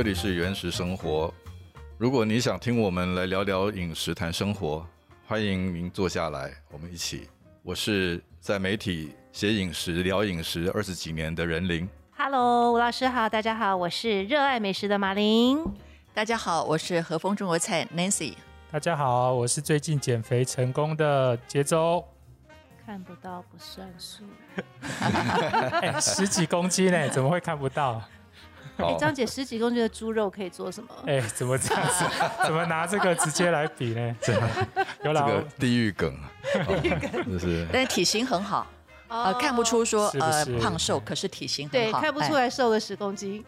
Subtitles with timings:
[0.00, 1.30] 这里是原始生活。
[1.98, 4.82] 如果你想听我们来聊聊饮食、谈生活，
[5.26, 7.28] 欢迎您坐下来，我们一起。
[7.62, 11.86] 我是在媒体写饮食、聊饮食二十几年的任林。
[12.16, 15.62] Hello，吴老师好，大家好，我是热爱美食的马玲。
[16.14, 18.32] 大家好，我是和风中国菜 Nancy。
[18.72, 22.02] 大家好，我是最近减肥成功的杰周，
[22.86, 24.24] 看不到不算数。
[25.82, 28.02] 哎，十几公斤呢，怎么会看不到？
[28.84, 30.88] 哎，张姐，十几公斤的猪肉可以做什么？
[31.06, 32.04] 哎，怎么这样子？
[32.44, 34.16] 怎么拿这个直接来比呢？
[34.20, 34.40] 这有
[35.04, 36.14] 这老个地狱梗，
[36.66, 38.66] 哦就是但是体型很好，
[39.08, 43.44] 呃，哦看不出说呃胖瘦，可是体型很对，好，看不出来瘦个十公斤。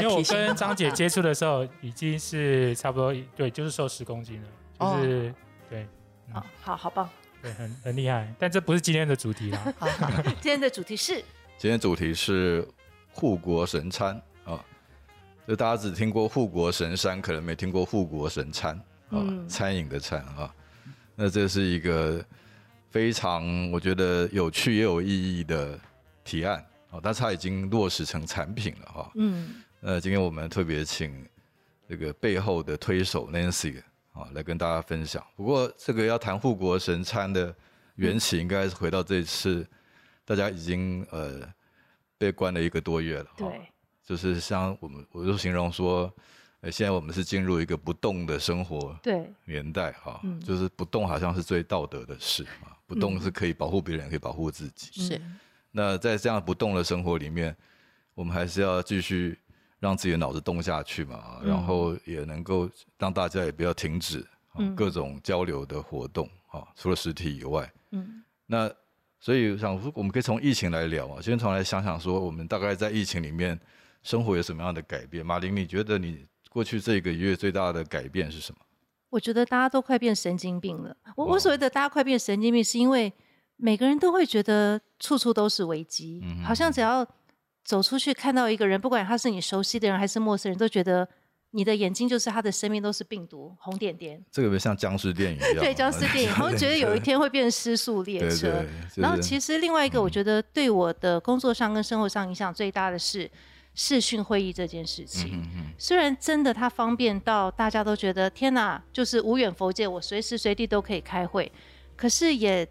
[0.00, 4.48] 因为我跟张姐接触的时候，已经是差不多对，就是瘦十公斤了，
[4.96, 5.34] 就是、
[5.70, 5.86] 对
[6.32, 7.08] 好好好棒。
[7.40, 8.32] 对，很很厉害。
[8.38, 9.74] 但这不是今天的主题啦。
[9.78, 11.22] 好好今天的主题是
[11.56, 12.66] 今天主题是
[13.12, 14.58] 护国神餐啊。
[15.46, 18.76] 就大家只听过护国神山，可能没听过护国神餐
[19.10, 20.52] 啊，嗯餐饮的餐啊。
[21.14, 22.24] 那这是一个
[22.90, 25.78] 非常我觉得有趣也有意义的
[26.24, 26.58] 提案
[26.90, 29.12] 啊，但是它已经落实成产品了哈。
[29.14, 31.24] 嗯，那今天我们特别请
[31.88, 33.80] 这个背后的推手 Nancy
[34.12, 35.24] 啊来跟大家分享。
[35.36, 37.54] 不过这个要谈护国神餐的
[37.94, 39.64] 缘起，应该是回到这次
[40.24, 41.40] 大家已经呃
[42.18, 43.24] 被关了一个多月了。
[43.24, 43.72] 哈对，
[44.06, 46.10] 就是像我们，我就形容说，
[46.60, 50.40] 呃，现在我们是进入一个不动的生活对，年代哈，嗯。
[50.40, 54.92] 就是不动好像是最道德的事啊，不动是可以保护别人，也可以保护自己。
[55.02, 55.20] 是。
[55.72, 57.54] 那在这样不动的生活里面，
[58.14, 59.36] 我们还是要继续
[59.80, 64.20] 让自己的脑子动下去嘛，啊然后也能够让大家也不要停止
[64.52, 64.76] 啊嗯。
[64.76, 68.22] 各种交流的活动啊，除了实体以外，嗯。
[68.46, 68.70] 那
[69.18, 73.58] 所以想说，我们可以从疫情来聊啊，先从来想想说，我们大概在疫情里面
[74.06, 75.26] 生活有什么样的改变？
[75.26, 78.58] 马林，你觉得你过去这个月最大的改变是什么？
[79.10, 80.96] 我觉得大家都快变神经病了。
[81.16, 83.12] 我我所谓的大家快变神经病，是因为
[83.56, 87.04] 每个人都会觉得处处都是危机，嗯好像只要
[87.64, 91.08] 走出去看到一个人，不管他是你熟悉的人还是陌生人，都觉得
[91.50, 94.24] 你的眼睛就是他的生命都是病毒红点点。
[94.30, 98.64] 这个像僵尸电影一样，对僵尸电影， 好像觉得有一天会变失速列对车。
[98.94, 103.28] 然后其实另外一个，我觉得对我的工作上跟生活上影响最大的是
[103.76, 105.30] 视讯会议这件事情。
[105.32, 111.52] 嗯嗯虽然真的它方便到大家都觉得天哪，就是无远佛界，我随时随地都可以开会，
[111.94, 112.66] 可是也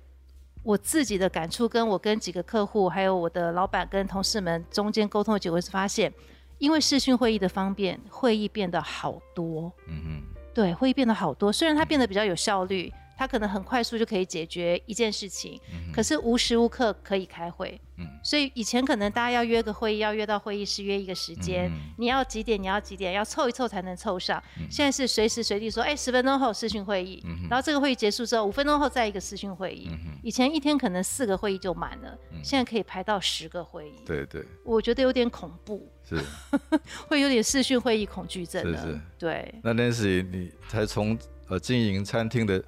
[0.63, 6.11] 我自己的感触，跟我跟几个客户，还有我的老板跟同事们中间沟通的结果是发现，
[6.57, 9.71] 因为视讯会议的方便，会议变得好多。
[9.87, 10.23] 嗯嗯
[10.55, 11.53] 对，会议变得好多。
[11.53, 15.59] 虽然它变得比较有效率，它可能很快速就可以解决一件事情，
[15.93, 17.79] 可是无时无刻可以开会。
[17.97, 24.41] 嗯所以以前可能大家要约个会议，要约到会议室约一个时间，嗯你要几点，你要几点，要凑一凑才能凑上。
[24.69, 29.89] 现在是随时随地说，哎，十分钟后视讯会议，嗯然后这个会议结束之后，五分钟后再一个视讯会议。
[30.21, 33.93] 以前一天可能四个会议就满了，现在可以排到十个会议。
[33.99, 36.19] 嗯对对我觉得有点恐怖，是。
[37.07, 38.77] 会有点视讯会议恐惧症的。
[38.77, 39.55] 是是对。
[39.63, 41.17] 那 Nancy，你才从
[41.47, 42.61] 呃经营餐厅的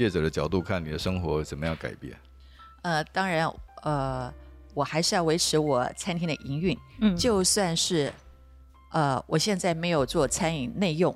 [0.00, 2.16] 业者的角度看，你的生活怎么样改变？
[2.82, 3.52] 呃，当然
[3.82, 4.32] 呃，
[4.72, 8.10] 我还是要维持我餐厅的营运，嗯就算是
[8.92, 11.14] 呃，我现在没有做餐饮内用，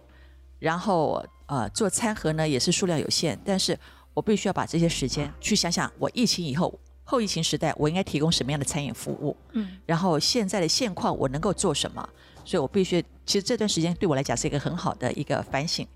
[0.59, 3.78] 然后呃，做餐盒呢也是数量有限，但是
[4.12, 6.78] 我必须要把这些时间去想想，我疫情以后。
[7.06, 9.37] 后疫情时代，我应该提供什么样的餐饮服务？
[9.53, 12.09] 嗯，然后现在的现况，我能够做什么？
[12.47, 15.89] 所以我必须，其实这段时间对我来讲是一个很好的一个反省，嗯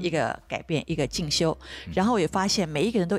[0.00, 1.56] 一个改变，一个进修。
[1.94, 3.18] 然后我也发现每一个人都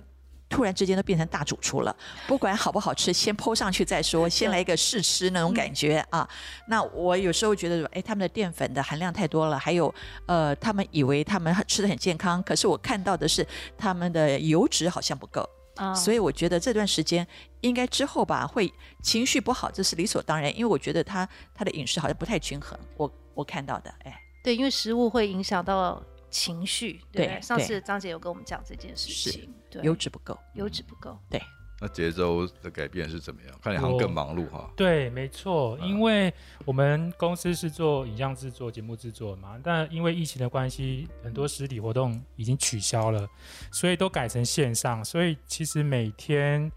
[0.49, 1.93] 突然之间都变成大主厨了，
[2.25, 6.27] 不管好不好吃，先抛上去再说，先来一个试吃那种感觉啊。
[6.67, 9.93] 那我有时候觉得，哎，他们的淀粉的含量太多了，还有
[10.25, 13.45] 呃，他们以为他们吃的很健康，可是我看到的是
[13.77, 15.47] 他们的油脂好像不够。
[15.75, 15.93] 啊。
[15.93, 17.27] 所以我觉得这段时间
[17.59, 18.71] 应该之后吧，会
[19.03, 27.01] 情绪不好，这是理所当然，因为我觉得他他的饮食好像不太均衡，我我看到的，哎，对，因为食物会影响到情绪。
[27.11, 29.53] 对上次张姐有跟我们讲这件事情。
[29.69, 31.17] 对，油脂不够，油脂不够。
[31.29, 31.41] 对，
[31.81, 33.59] 那节奏的改变是怎么样？
[33.61, 34.71] 看你好像更忙碌哈。
[34.75, 36.33] 对，没错，因为
[36.65, 43.27] 我们公司是做影像制作、节目制作嘛，但因为疫情的关系，很多实体活动已经取消了，
[43.71, 45.03] 所以都改成线上。
[45.03, 46.71] 所以其实每天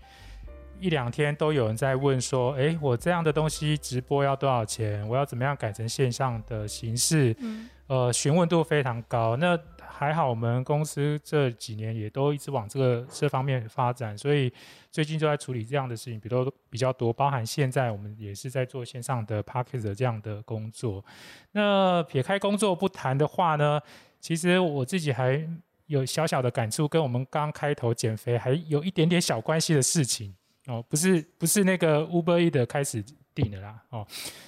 [0.80, 5.06] 一两天都有人在问说：“诶，我这样的东西直播要多少钱？
[5.08, 9.36] 我要怎么样改成线上的形式？”嗯呃，询问度非常高。
[9.36, 14.52] 那还好，我们公司这几年也都一直往这个这方面发展，所以
[14.92, 21.04] 最近就在处理这样的事情，比较比较多，包含现在我们也是在做线上的 p a c k a g e 这样的工作。
[21.50, 23.80] 那撇开工作不谈的话呢，
[24.20, 25.44] 其实我自己还
[25.86, 30.32] 有小小的感触，跟我们刚开头减肥还有一点点小关系的事情
[30.66, 33.04] 哦，不是不是那个 Uber E 的开始
[33.34, 34.06] 定的啦，哦，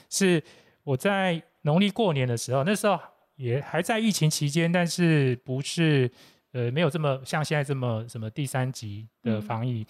[0.09, 0.41] 是
[0.85, 2.97] 我在农历过年的时候，那时候。
[3.43, 6.09] 也还在疫情期间，但是不是
[6.53, 9.85] 呃没有这么像现在这么什么第三级的防疫。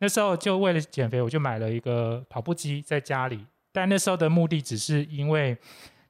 [0.00, 3.46] 那时候就为了减肥，我就买了一个跑步机在家里。
[3.70, 5.56] 但那时候的目的只是因为，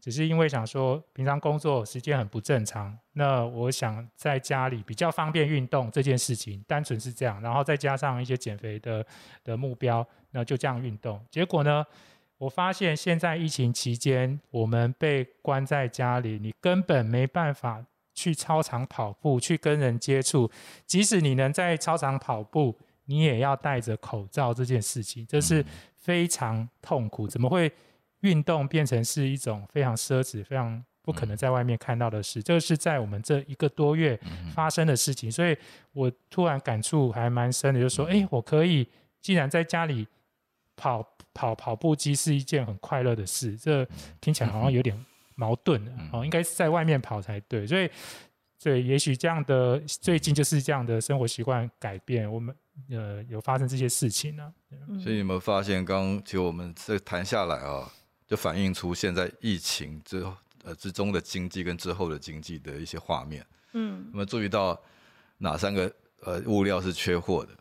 [0.00, 7.38] 只是因为想说平常工作时间很不正常，那我想在家里比较方便运动这件事情，单纯是这样。
[7.42, 9.04] 然后再加上一些减肥的
[9.44, 11.22] 的目标，那就这样运动。
[11.30, 11.84] 结果呢？
[12.38, 20.50] 我发现现在疫情期间，我们被关在家里，你根本没办法去操场跑步，去跟人接触。
[20.86, 24.54] 即使你能在操场跑步，你也要戴着口罩。
[24.54, 25.64] 这件事情，这是
[25.96, 27.26] 非常痛苦。
[27.26, 27.70] 怎么会
[28.20, 32.40] 运动变成是一种非常奢侈、非常不可能在外面看到的事？
[32.40, 34.18] 这是在我们这一个多月
[34.54, 35.30] 发生的事情。
[35.30, 35.56] 所以
[35.92, 38.86] 我突然感触还蛮深的，就说：哎，我可以
[39.20, 40.06] 既然在家里
[40.78, 41.04] 跑。
[41.34, 43.86] 跑跑步机是一件很快乐的事，这
[44.20, 45.80] 听起来好像有点矛盾
[46.12, 47.64] 哦，应该是在外面跑才对。
[47.64, 47.88] 所以，
[48.60, 52.52] 对也许这样的最近就是这样的生活习惯改变，我们
[52.90, 54.52] 呃有发生这些事情呢。
[55.00, 57.88] 所以有没有发现，刚其实我们这谈下来啊，
[58.26, 60.26] 就反映出现在疫情之
[60.64, 63.46] 呃之中的经济跟之后的经济的一些画面。
[63.74, 64.76] 嗯，我们注意到
[65.36, 67.52] 哪三个呃物料是缺货的？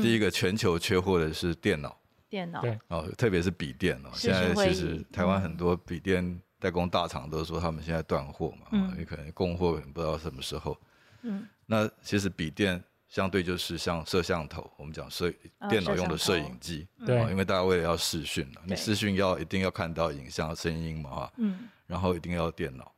[0.00, 1.98] 第一个，全球缺货的是电脑。
[2.34, 2.60] 电脑。
[2.60, 2.76] 对。
[2.88, 10.76] 哦，特别是笔电哦，现在其实台湾很多笔电代工大厂都说他们现在断货嘛，嗯，也可能供货不知道什么时候，
[11.22, 15.32] 嗯，那其实笔电相对就是像摄像头，我们讲摄
[15.70, 22.90] 电脑用的摄影机，对，因为大家为了要视讯你视讯要一定要看到影像、声音嘛，哈，嗯，然后一定要电脑。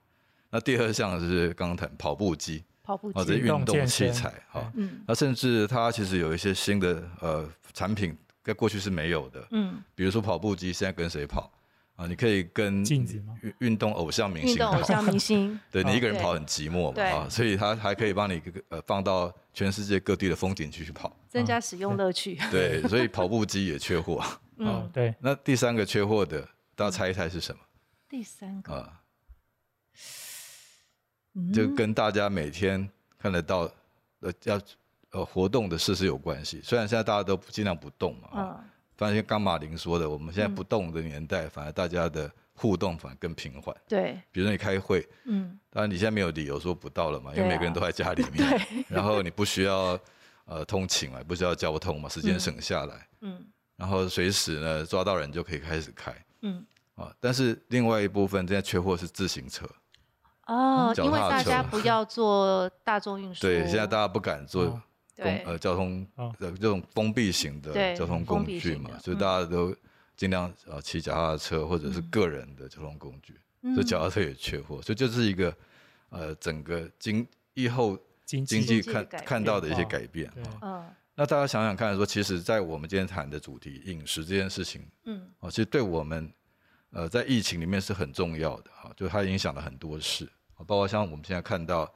[0.49, 8.17] 那第二项是刚刚谈跑步机，跑步机，这运动器材，哈，嗯，那甚至它其实有一些新的呃产品。
[8.47, 11.51] 在过去是没有的，嗯，比如说跑步机，现在跟谁跑
[11.97, 12.07] 啊？
[12.07, 13.37] 你可以跟镜子吗？
[13.43, 22.39] 运运动偶像明星，运动偶像明星， 对你一个人跑很寂寞嘛，啊，所以他还可以帮你呃放到全世界各地的风景区去跑，增加使用乐趣。
[22.53, 24.23] 对，所以跑步机也缺货。
[24.59, 25.13] 嗯，对。
[25.19, 27.61] 那第三个缺货的，大家猜一猜是什么？
[28.09, 29.03] 第三个啊，
[31.53, 32.89] 就跟大家每天
[33.19, 33.69] 看得到
[34.21, 34.61] 呃要。
[35.17, 36.61] 呃，活动的事是有关系。
[36.63, 38.65] 虽然现在大家都尽量不动嘛，嗯，
[38.99, 43.75] 发现刚马林说的，我们现在不动的年代，反而大家的互动反而更平缓。
[43.89, 49.99] 对，比如说你开会，嗯，当然你现在没有理由说不到了嘛，因为每个人都在家里面，对， 然后你不需要
[50.45, 53.43] 呃通勤嘛，不需要交通嘛，时间省下来，嗯，
[53.77, 56.63] 然后随时呢抓到人就可以开始开，嗯，
[56.95, 59.67] 啊，但是另外一部分现在缺货是自行车，
[60.47, 64.79] 哦，因为大家 不要坐大众运输，对，现在大家不敢坐。
[65.17, 69.75] 公呃交通呃这种封闭型的交通工具嘛，所以大家都
[70.15, 73.35] 尽量呃骑脚踏车或者是个人的交通工具，
[73.75, 75.57] 所以脚踏车也缺货，所以就是一个
[76.11, 80.31] 呃整个经疫后经济看看到的一些改变
[80.61, 80.95] 啊。
[81.15, 86.31] 那大家想想看，说其实，在我们今天谈的主题饮食这件事情，嗯，哦，其实对我们
[86.91, 90.29] 呃在疫情里面是很重要的哈，就它影响了很多事，
[90.67, 91.91] 包括像我们现在看到。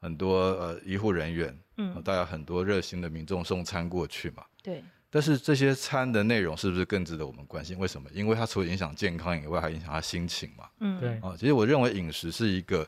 [0.00, 4.82] 很多呃医护人员，嗯，大家很多热心的民众送餐过去嘛，对。
[5.10, 7.78] 但是这些餐的内容是不是更值得我们关心？
[7.78, 8.10] 为什么？
[8.12, 11.10] 因为它除了影响健康以外，还影响他心情嘛，嗯，对。
[11.20, 12.84] 啊，其实我认为饮食是一个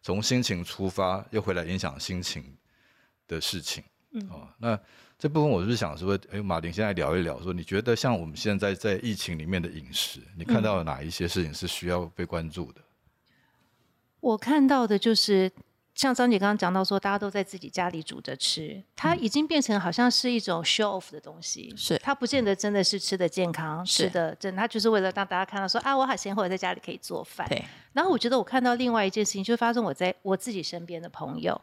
[0.00, 2.42] 从心情出发又回来影响心情
[3.28, 4.78] 的事情，嗯，哦，那
[5.18, 12.80] 这部分我是想说，哎，马丁现在聊一聊，说你觉得像我们现在在疫情里面的饮食，你看到了哪一些事情是需要被关注的？
[14.20, 15.52] 我看到的就是。
[15.96, 21.72] 像张姐刚刚讲到说，大家都在自己家里煮着吃，它已经变成好像是一种 show off 的东西。
[21.74, 27.48] 是，它不见得真的是吃的健康，吃的真，它就是为了让大家看到说啊，我好闲，或者在家里可以做饭。
[27.48, 27.64] 对。
[27.94, 31.58] 然后我觉得我看到另外一件事情，就发生我在我自己身边的朋友，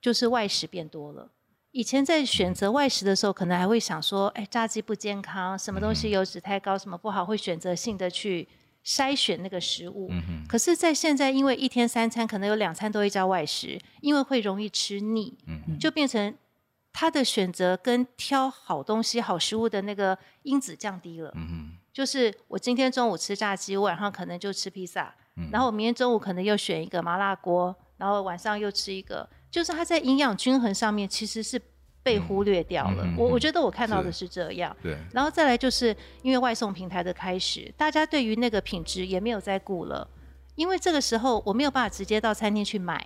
[0.00, 1.28] 就是外食变多了。
[1.72, 8.46] 以前在选择外食的时候，可能还会想说，哎，炸鸡不健康，什么东西油脂太高，什么不好，会选择性的去。
[8.86, 10.08] 筛选那个食物，
[10.48, 15.36] 可是，在现在，因为一天三餐可能有两餐都会叫外食，因为会容易吃腻，
[15.80, 16.32] 就变成
[16.92, 21.34] 他的选择跟挑好东西、好食物的那个因子降低了。
[21.92, 25.12] 就是我今天中午吃炸鸡，我晚上可能就吃披萨，
[25.50, 29.28] 然后我明天中午可能又选一个麻辣锅，然后晚上又吃一个。
[29.50, 31.60] 就是他在营养均衡上面其实是
[32.06, 33.04] 被忽略掉了。
[33.18, 34.74] 我我觉得我看到的是是这样。
[34.80, 40.06] 对，然后再来就是因为外送平台的开始，大家对于那个品质也没有再顾了，
[40.54, 43.04] 因为这个时候我没有办法直接到餐厅去买，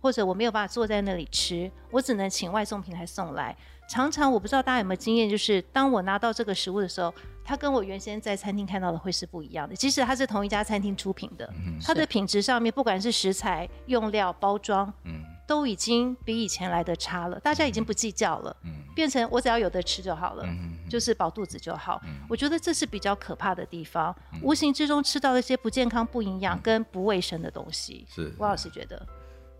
[0.00, 3.56] 或者我没有办法坐在那里吃，我只能请外送平台送来。
[3.88, 7.12] 常常我不知道大家有没有经验，就是当我拿到这个食物的时候，
[7.44, 9.76] 它跟我原先在餐厅看到的会是不一样的。
[9.76, 11.52] 即使它是同一家餐厅出品的，
[11.84, 17.38] 它的品质上面，不管是食材、用料、包装，嗯都已经比以前来的差了。
[17.40, 20.42] 大家已经不计较了，嗯变成我只要有的吃就好了。
[20.46, 22.00] 嗯，就是饱肚子就好。
[22.04, 28.06] 嗯我觉得这是比较可怕的地方，无形之中吃到了一些不健康、不营养跟不卫生的东西。
[28.12, 28.34] 是。
[28.38, 28.96] 吴老师觉得，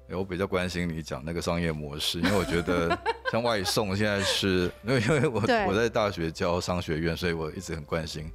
[0.09, 2.97] 欸我比较关心你讲那个商业模式，因为我觉得
[3.31, 8.31] 像外送现在是，因为因为我我在大学教商学院，所以我一直很关心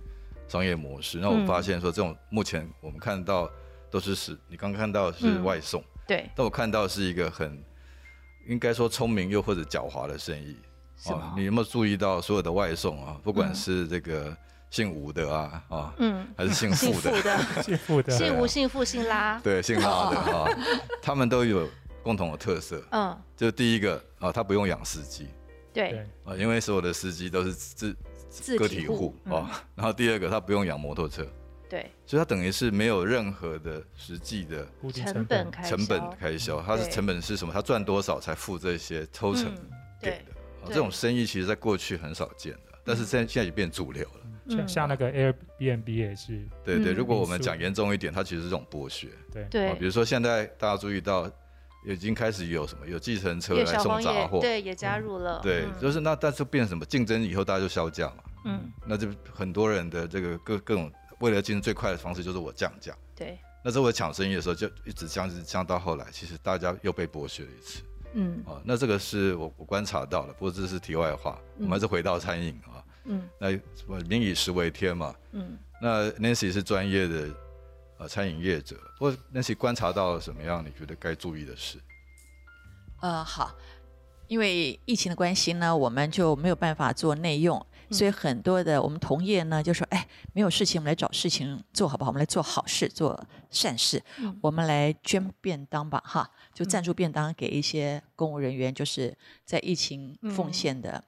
[0.47, 1.17] 商业模式。
[1.17, 3.49] 那我发现说，这种目前我们看到
[3.89, 7.63] 都是是，你刚看到是嗯外送，对，但我看到是一个很
[8.47, 10.57] 应该说聪明又或者狡猾的生意。
[10.97, 11.33] 是吗？
[11.37, 14.37] 你有没有注意到所有的外送啊，不管是这个
[14.69, 17.37] 姓吴的啊啊，嗯，还是姓姓傅的，
[17.87, 20.45] 傅的，姓吴、姓傅、姓拉，对，姓拉的啊，
[21.01, 21.67] 他们都有
[22.03, 22.83] 共同的特色。
[22.91, 25.27] 嗯，就第一个啊，他不用养司机。
[25.73, 27.97] 对，对，啊，因为所有的司机都是自
[28.29, 29.63] 自个体户啊。
[29.73, 31.25] 然后第二个，他不用养摩托车，
[31.71, 36.61] 对，所以它等于是没有任何的实际的固定成成本，开成本开销。
[36.61, 37.53] 它是成本是什么？
[37.53, 39.45] 他赚多少才付这些抽成
[40.01, 40.67] 给的？
[40.67, 44.21] 这种生意其实在过去很少见的，但是现在现在也变主流了。
[44.47, 44.57] 嗯。
[44.57, 46.95] 像像那个 Airbnb 也是，对对，嗯。
[46.95, 49.07] 如果我们讲严重一点，它其实是这种剥削。
[49.31, 49.43] 对。
[49.43, 51.31] 啊，对比，如说现在大家注意到，
[51.87, 55.79] 已经开始有什么有计程车来送杂货，对也加入了，对，嗯。
[55.79, 58.23] 就是那但是变成什么竞争以后，大家就削价嘛。
[58.43, 62.93] 嗯，那就很多人的这个各各种为了竞争最快的方式就是我降价。
[63.15, 67.81] 对，那在我抢生意的时候，就一直降，一直降到后来，其实大家又被剥削了一次
[68.13, 68.61] 嗯啊。
[68.65, 72.83] 那这个是我我观察到了，不过这是题外话，我们还是回到餐饮啊。
[73.05, 77.29] 嗯那什么民以食为天嘛，嗯，那 Nancy 是专业的
[77.97, 80.63] 呃餐饮业者，不过 Nancy 观察到了什么样？
[80.63, 81.79] 你觉得该注意的事？
[83.01, 83.55] 呃，好，
[84.27, 92.09] 因为疫情的关系呢，我们就没有办法做内用，所以很多的我们同业呢就说，哎，没有事情，我们来找事情做好不好？
[92.09, 94.37] 我们来做好事，做善事，嗯。
[94.41, 101.03] 我们来捐便当吧，哈，就赞助便当给一些公务人员，就是在疫情奉献的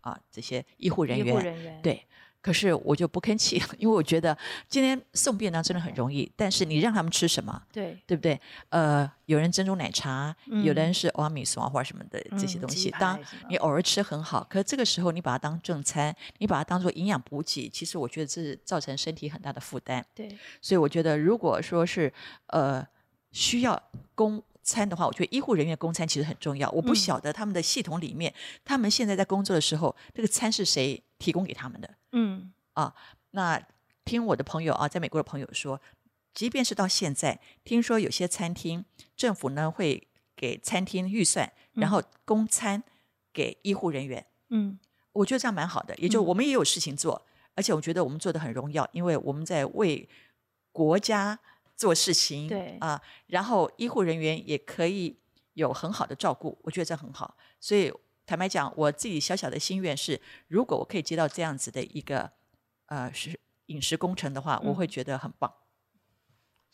[0.00, 2.04] 啊、这些医护人员，对。
[2.44, 4.36] 可是我就不吭气，因为我觉得
[4.68, 7.62] 今天送便当真的很容易，但是你让他们吃什么？
[7.72, 8.38] 对，对不对？
[8.68, 12.90] 呃，有人珍珠奶茶，有的嗯人是欧米索啊或者什么的这些嗯东西。
[13.00, 20.04] 当你偶尔吃很好，可是这个时候你把它当正餐，你把它当做营养补给，其实我觉得这是造成身体很大的负担。
[20.14, 20.28] 对，
[20.60, 22.12] 所以我觉得，如果说是
[22.48, 22.86] 呃
[23.32, 23.82] 需要
[24.14, 26.68] 供餐的话，我觉得医护人员供餐其实很重要。
[26.70, 31.94] 我不嗯晓得他们的系统里面，他们现在在工作的时候，这个餐是谁提供给他们的？
[32.12, 32.92] 嗯啊
[33.30, 33.62] 那
[34.04, 35.80] 听我的朋友啊，在美国的朋友说，
[36.32, 38.84] 即便是到现在，听说有些餐厅
[39.16, 42.82] 政府呢会给餐厅预算，然后供餐
[43.32, 44.26] 给医护人员。
[44.50, 44.78] 嗯
[45.12, 50.08] 我觉得这样蛮好的，也就嗯我们也有事情做，而且我觉得我们做的很荣耀，因为我们在为
[50.72, 51.38] 国家
[51.76, 55.18] 做事情，对啊、然后医护人员也可以
[55.54, 57.36] 有很好的照顾，我觉得这很好。
[57.60, 57.92] 所以
[58.26, 62.30] 坦白讲，我自己小小的心愿是，如果我可以接到这样子的一个
[62.86, 65.52] 呃是饮食工程的话，我嗯会觉得很棒。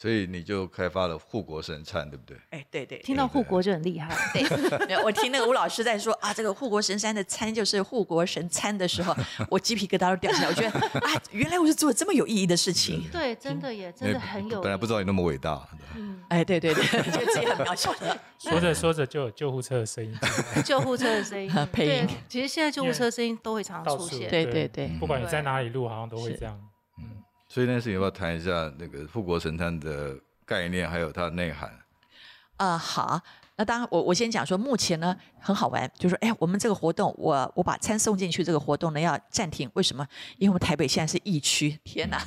[0.00, 2.35] 所以你就开发了护国神餐，对不对？
[2.49, 4.42] 哎，对对，听到护国就很厉害，对，
[4.88, 9.14] 没有我听那个吴老师在说啊，这个护国神山的餐就是护国神餐的时候，
[9.50, 10.49] 我鸡皮疙瘩都掉下来。
[10.49, 13.07] 我觉得啊，原来我是做这么有意义的事情。
[13.12, 15.69] 对，真的也真的很有，本来不知道你那么伟大。
[15.95, 17.95] 嗯，哎，对对对，觉得 自己很渺小。
[18.38, 20.16] 说着说着就有救护车的声音，
[20.64, 26.59] 救护车的声音，配音对，其实现在救护车声音都会常常出现，对对对不管你在哪里录，好像都会这样。
[27.52, 30.16] 所以那事要不要谈一下那个富国神探的
[30.47, 31.69] 概念，还有它的内涵？
[32.59, 33.21] 啊、好，
[33.57, 40.06] 那当然我我先讲说，目前呢很好玩，就是说，哎，我们这个活动，我我把餐送进去，这个活动呢要暂停，为什么？
[40.38, 42.23] 因为我们台北现在是疫区，天哪！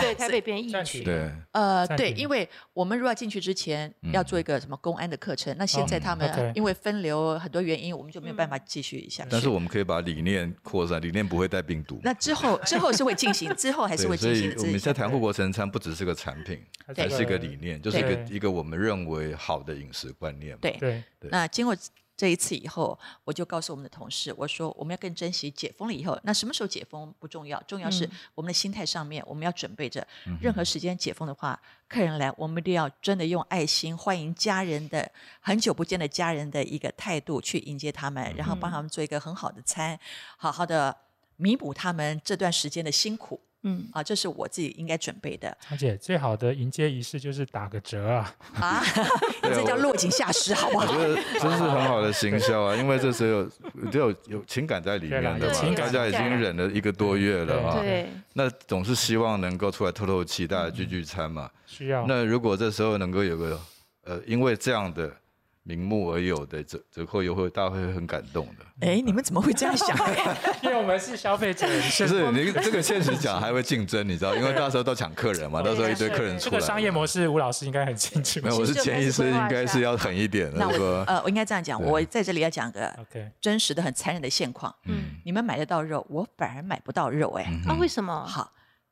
[0.00, 4.10] 对， 台北变疫区，对，呃，对，因为我们如果要进去之前嗯。
[4.12, 9.28] 要做一个什么公安的课程，那现在哦他们因为分流很多原因，我们就没有办法继续一下去。
[9.30, 12.00] 但是我们可以把理念扩散，理念不会带病毒。
[12.02, 14.58] 那之后 之后是会进行，之后还是对，会所以进行。
[14.58, 20.58] 我们在谈护国神餐，不只是个产品，还还是一个理念，就是一个一个我们认为好的饮食观念。
[20.58, 20.72] 对。
[20.80, 21.30] 对，对。
[21.30, 21.76] 那经过
[22.20, 26.20] 这一次以后，我就告诉我们的同事，我说我们要更珍惜解封了以后。
[26.22, 30.06] 那什么时候解封不重要，重要是嗯我们的心态上面，我们要准备着，
[30.38, 31.58] 任何时间解封的话，
[31.88, 35.10] 客人来，我们一定要真的用爱心欢迎家人的
[35.40, 39.98] 很久不见的家人的一个态度去迎接他们，然后帮他们做一个很好的餐，
[40.36, 40.94] 好好的
[41.36, 45.56] 弥补他们这段时间的辛苦嗯，啊，这是我自己应该准备的。
[45.70, 48.34] 而且最好的迎接仪式就是打个折啊！
[48.54, 48.82] 啊，
[49.42, 50.86] 对这叫落井下石，好不好？
[50.86, 61.50] 我觉得这是很好的行销啊，因为这时候有就有有情感在里面的嘛大家已经忍了一个多月了啊，对，那总是希望能够出来透透气，大家聚聚餐嘛。
[61.66, 62.06] 需要。
[62.06, 63.60] 那如果这时候能够有个
[64.04, 65.14] 呃，因为这样的
[65.62, 68.64] 名目而有的折折扣优惠，大家会很感动的。
[68.80, 69.96] 哎，你们怎么会这样想？
[70.62, 76.50] 因为我们是消费者，不是是你这个现实讲还会竞争，你知道，因为 到时候都抢客人嘛，到时候一堆客人出来。
[76.50, 78.48] 这个商业模式，吴老师应该很清楚没。
[78.48, 84.74] 有，我是潜意识应该是要狠一点那我，呃，我应该这样讲，我在这里要讲个 OK，真实的、很残忍的现况。
[84.86, 88.24] 嗯，你们买得到肉，我反而买不到肉、哎、嗯啊，为什么？
[88.26, 88.50] 好，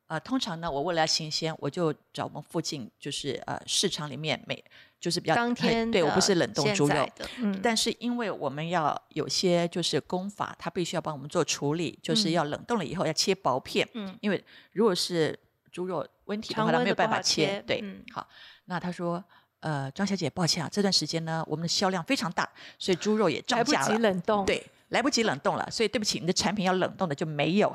[0.08, 4.62] 呃，通常呢，我为了要新鲜，我就找我们附近就是呃市场里面每
[5.00, 15.38] 就是比较当天对我的不是冷冻现猪肉，在的，嗯，但是因为我们要有些就是工法，它必须要帮我们做处理，就是嗯要冷冻了以后要切薄片，嗯因为如果是
[15.70, 17.62] 猪肉温体的话，它没有办法切。
[17.66, 18.28] 对，嗯好，
[18.66, 19.22] 那他说。
[19.60, 23.98] 呃，张小姐，抱歉啊，这段时间呢，我们的销量非常大，所以猪肉也来不及涨价了。
[23.98, 27.74] 冷冻，，对，来不及冷冻了，所以对不起，你的产品要冷冻的就没有。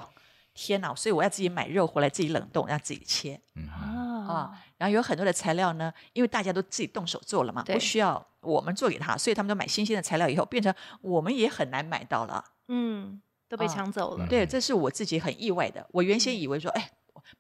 [0.54, 0.96] 天哪！
[0.96, 4.64] 所以我要自己买肉回来，自己冷冻，让自己切嗯啊啊。
[4.78, 12.44] 然后有很多的材料呢，因为大家都自己动手做了嘛，不需要我们做给他，所以他们都买新鲜的材料以后，变成我们也很难买到了。
[12.68, 15.86] 嗯，都被啊抢走了，对，这是我自己很意外的。
[15.92, 16.92] 我原先以为说，哎，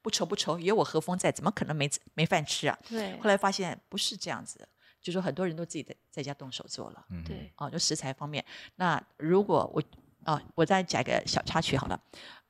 [0.01, 2.77] 不愁不愁，有我和风在，怎么可能没没饭吃啊？
[2.89, 4.67] 对后来发现不是这样子的，
[5.01, 7.05] 就说很多人都自己在在家动手做了。
[7.09, 8.43] 嗯对，哦，就食材方面。
[8.75, 9.81] 那如果我
[10.25, 11.99] 哦，我再讲一个小插曲好了。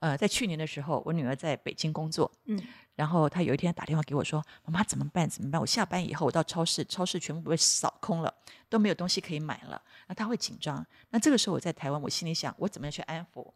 [0.04, 2.62] 呃，在去年的时候，我女儿在北京工作，嗯，
[2.96, 5.30] 然后她有一天打电话给我说：“妈妈怎么办？
[5.30, 5.62] 怎么办？
[5.62, 8.34] 我下班以后，我到超市，超市全部被扫空了，
[8.68, 10.86] 都没有东西可以买了。”那她会紧张。
[11.12, 13.50] 那这个时候我在台湾，我心里想，我怎么样去安抚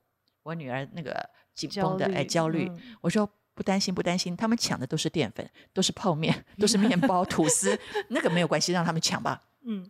[0.43, 2.69] 我女儿那个紧绷的哎焦虑？
[2.69, 9.43] 嗯我说不担心，不担心，他们抢的都是淀粉，都是泡面， 都是面包、吐司，那个没有关系，让他们抢吧。
[9.69, 9.85] 嗯，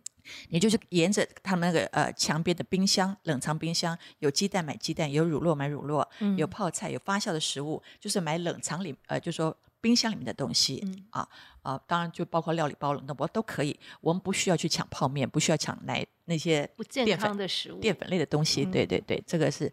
[0.48, 11.28] 你就是沿着他们那个呃墙边的冰箱、冷藏冰箱，有鸡蛋买鸡蛋，有乳酪买乳酪，嗯有泡菜，有发酵的食物，就是买冷藏里呃，就说冰箱里面的东西、嗯啊
[11.62, 13.78] 啊，当然就包括料理包、冷冻包都可以。
[14.00, 18.64] 我们不需要去抢泡面，不需要抢奶那些不健康的食物，淀粉类的东西。
[18.64, 19.72] 嗯对对对，这个是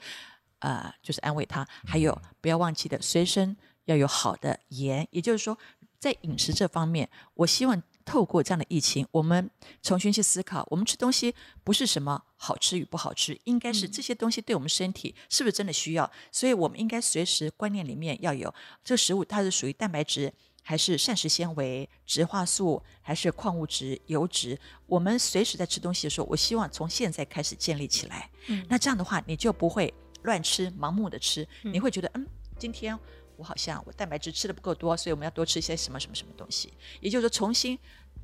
[0.59, 1.67] 呃，就是安慰他。
[1.83, 5.57] 还有不要忘记的，随身要有好的盐，也就是说，
[5.97, 9.49] 在饮食这方面，我希望透过这样的疫情，我们
[9.81, 16.09] 重新去思考，我们吃东西不是什么好吃与不好吃，应该是嗯这些东西对我们身体是不是真的需要？
[16.31, 20.31] 所以我们应该随时观念里面要有这个食物它是属于蛋白质。
[20.67, 24.59] 还是膳食纤维、植化素，还是矿物质、油脂？
[24.87, 28.27] 我们随时在吃东西的时候，我希望从现在开始建立起来。
[28.47, 32.25] 嗯那这样的话，你就不会乱吃、盲目的吃，嗯你会觉得，嗯，
[32.57, 32.97] 今天
[33.37, 36.73] 我好像我蛋白质吃的不够多，所以我们要多吃一些什么什么什么东西。
[37.01, 37.77] 也就是说，重新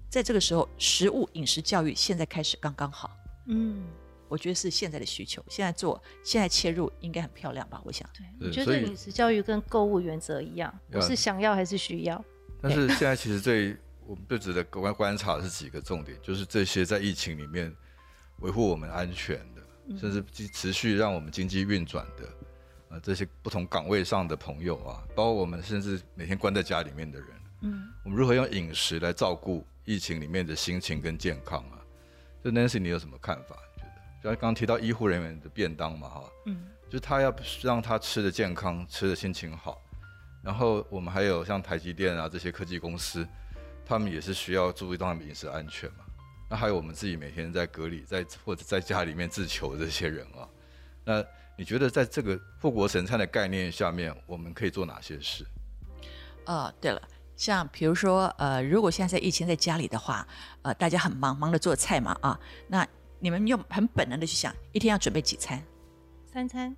[0.10, 3.12] 在这个时候，食物饮食教育现在开始刚刚好。
[3.47, 3.84] 嗯，
[4.28, 7.82] 我觉得是现在的需求，现在做，现在切入应该很漂亮吧？
[7.84, 12.24] 我想，对，我觉得饮食教育跟购物原则一样，我是想要还是需要，
[12.62, 17.74] 但是现在其实最我们最值得观观察的是几个重点，就是这些在疫情里面
[18.39, 22.30] 维护我们安全的，嗯甚至持续让我们经济运转的，
[22.91, 27.27] 呃，这些不同岗位上的朋友啊，包括我们甚至每天关在家里面的人，
[27.62, 31.80] 嗯，我们如何用饮食来照顾疫情里面的心情跟健康啊？
[32.43, 33.56] 就 Nancy，你有什么看法？
[33.77, 33.93] 你觉得？
[34.23, 39.82] 就像刚刚提到医护人员的便当嘛，哈，嗯，就他要让他吃的健康，吃的心情好。
[40.43, 43.25] 然后我们还有像台积电啊这些科技公司，
[43.86, 46.04] 他们也是需要注意到他们饮食安全嘛。
[46.49, 50.49] 那还有我们自己每天在隔离，在或者在家里面自求这些人啊，
[51.06, 51.25] 那
[51.62, 55.45] 你觉得在这个富国神餐的概念下面，我们可以做哪些事？
[56.45, 57.00] 呃，对了。
[57.36, 60.28] 像比如说，呃，如果现在在疫情在家里的话，
[60.63, 62.84] 呃，大家很忙，忙着做菜嘛，啊，那
[63.19, 65.63] 你们用很本能的去想，一天要准备几餐？
[66.26, 66.76] 三餐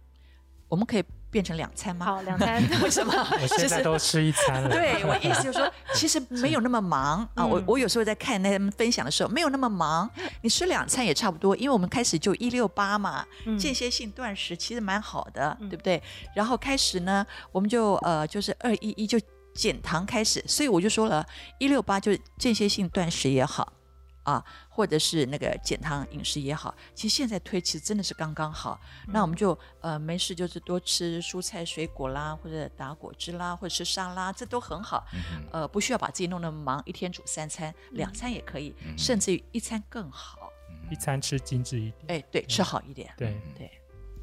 [0.67, 2.05] 我们可以变成两餐吗？
[2.05, 3.11] 好，两餐 为什么？
[3.41, 4.69] 我现在都吃一餐了。
[4.69, 7.43] 对我意思就是说，其实没有那么忙啊。
[7.43, 10.07] 我嗯我有时候在看他们分享的时候，没有那么忙，
[10.41, 16.01] 你吃两餐也差不多，因为我们开始就一六八嘛，嗯间歇性断食其实蛮好的，嗯对不对？
[16.35, 19.19] 然后开始呢，我们就呃就是二一一就
[19.55, 21.25] 减糖开始，所以我就说了，
[21.57, 23.73] 一六八就间歇性断食也好。
[24.23, 28.79] 啊，或者是那个减糖饮食也好，其实现在推其实真的是刚刚好。
[29.07, 35.05] 那我们就呃没事就是多吃蔬菜水果啦，或者打果汁啦，或者吃沙拉，这都很好。
[35.51, 40.49] 呃，不需要把自己弄那么忙，一天煮三餐，两餐也可以，甚至于一餐更好。
[40.89, 42.05] 一餐吃精致一点。
[42.07, 43.13] 哎，对，吃好一点。
[43.17, 43.71] 对，对，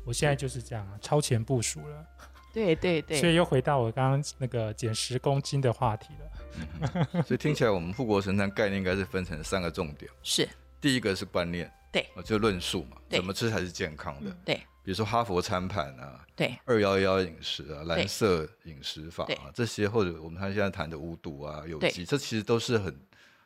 [0.04, 2.06] 我现在就是这样啊，超前部署了。
[2.52, 3.18] 对对对。
[3.20, 6.29] 所以又回到我刚刚那个减十公斤的话题了。
[7.26, 10.10] 所以听起来，我们护国神餐概念应该是分成三个重点。
[10.22, 10.48] 是。
[10.80, 14.34] 第一个是观念，对，就论述嘛，怎么吃才是健康的？
[14.44, 14.54] 对。
[14.82, 22.98] 比如说哈佛餐盘啊，对，二幺幺饮食啊，蓝色饮食法啊，这些或者我们他现在谈的无毒啊、有机，这其实都是很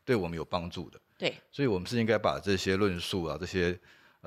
[0.05, 1.01] 对我们有帮助的。
[1.19, 1.35] 对。
[1.51, 3.77] 所以我们是应该把这些论述啊、这些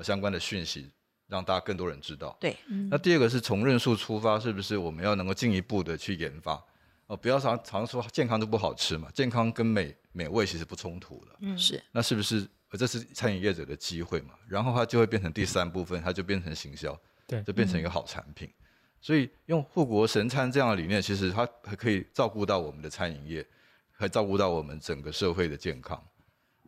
[0.02, 0.90] 相关的讯息，
[1.28, 2.36] 让大家更多人知道。
[2.38, 2.54] 对。
[2.90, 6.62] 那第二个是从论述出发，是不是我们要能够进一步的去研发？
[7.08, 11.36] 哦，不要常常说健康都不好吃嘛，健康跟美美味其实不冲突的。
[11.40, 11.82] 嗯，是。
[11.90, 14.34] 那是不是这是餐饮业者的机会嘛？
[14.46, 16.94] 然后它就会变成第三部分，它就变成行销，
[17.26, 18.52] 对，就变成一个好产品。
[19.00, 23.46] 所以用护国神餐这样的理念，其实它还可以照顾到我们的餐饮业，
[23.92, 25.98] 还照顾到我们整个社会的健康。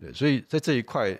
[0.00, 1.14] 对，所以在这一块，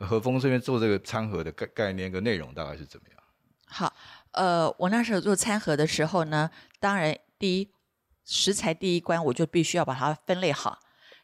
[0.00, 3.18] 和风这边做这个餐盒的概概念跟内容大概是怎么样？
[3.64, 3.96] 好，
[4.32, 7.70] 呃，我那时候做餐盒的时候呢，当然第一。
[8.28, 10.78] 食材第一关，我就必须要把它分类好。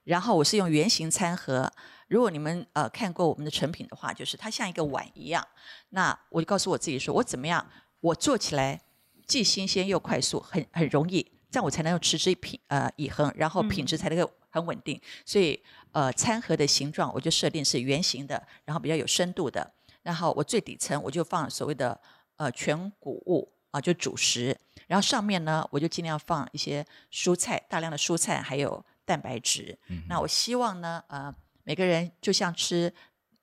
[0.05, 1.71] 然后我是用圆形餐盒。
[2.09, 5.47] 如果你们呃看过我们的成品的话，就是它像一个碗一样。
[5.91, 7.65] 那我就告诉我自己说，我怎么样，
[8.01, 8.81] 我做起来
[9.27, 14.99] 既新鲜又快速，很很容易，这样我才能够持之以品呃以恒，然后品质才能够很稳定。
[15.27, 15.63] 所以
[15.93, 19.71] 呃餐盒的形状我就设定是圆形的，然后比较有深度的。
[20.03, 22.01] 然后我最底层我就放所谓的
[22.37, 24.57] 呃全谷物啊，就主食。
[24.87, 29.77] 然后上面呢，我就尽量放一些蔬菜，大量的蔬菜，还有蛋白质。
[30.09, 31.35] 那我希望呢，呃，
[31.65, 32.93] 每个人就像吃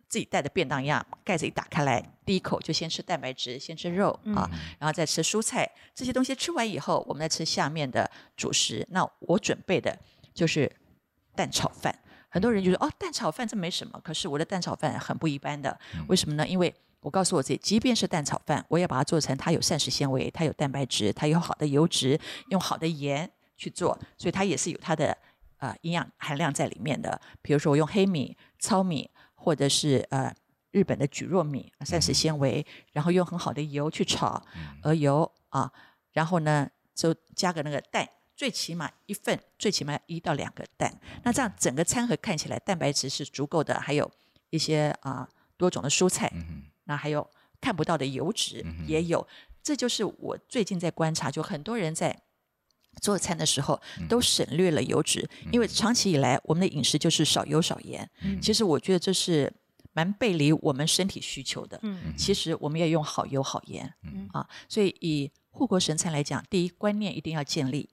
[0.08, 5.70] 自己带的便当一样，盖子一打开来，第一口就先吃蛋白质，先吃肉啊，然后再吃蔬菜。
[5.94, 8.88] 这些东西吃完以后，我们再吃下面的主食。
[8.92, 9.98] 那我准备的
[10.34, 10.72] 就是
[11.36, 11.94] 蛋炒饭。
[12.30, 15.78] 很多人就说哦，蛋炒饭这没什么，可是我的蛋炒饭很不一般的。
[16.08, 16.48] 为什么呢？
[16.48, 25.18] 因为我告诉我自己，即便是蛋炒饭，我也把它做成它有膳食纤维，它有蛋白质，它有好的油脂，用好的盐去做，所以它也是有它的
[25.58, 27.20] 呃营养含量在里面的。
[27.42, 30.32] 比如说我用黑米、糙米，或者是呃
[30.70, 34.42] 日本的蒟蒻米，膳食纤维，然后用很好的油去炒，
[34.84, 35.72] 鹅油啊，
[36.12, 41.00] 然后呢就加个那个蛋，最起码一份，最起码一到两个蛋。
[41.24, 44.10] 那这样整个餐盒看起来蛋白质是足够的，还有
[44.52, 46.32] 一些啊多种的蔬菜。
[46.92, 47.26] 那还有
[47.62, 49.26] 看不到的油脂也有，
[49.64, 52.22] 这就是我最近在观察，就很多人在
[53.02, 58.10] 做餐的时候都省略了油脂，因为长期以来我们的饮食就是少油少盐。
[58.42, 59.50] 其实我觉得这是
[59.94, 61.80] 蛮背离我们身体需求的。
[62.18, 63.94] 其实我们要用好油好盐
[64.34, 67.90] 啊，所以以护国神餐来讲，第一观念一定要建立，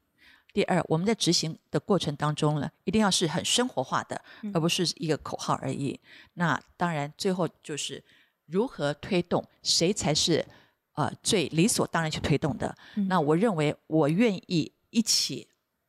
[0.53, 4.21] 第二我们在执行的过程当中呢，一定要是很生活化的，
[4.53, 6.01] 而不是一个口号而已。
[6.35, 8.03] 那当然最后就是。
[8.49, 9.45] 如何推动？
[9.63, 10.45] 谁才是
[10.95, 12.75] 呃最理所当然去推动的？
[13.09, 15.47] 那我认为我愿意一起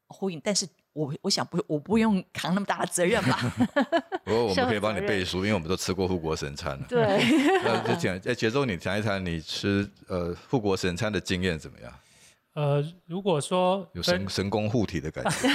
[0.08, 3.40] 呼应，但是我我想不，我不用扛那么大的责任吧。
[4.26, 6.86] 不过我们可以帮你背书，因为我们都吃过护国神餐了。
[6.88, 7.00] 对。
[7.64, 11.94] 那就讲在节奏，你谈一谈你吃呃护国神餐的经验怎么样？
[12.54, 15.48] 呃，如果说有神神功护体的感觉，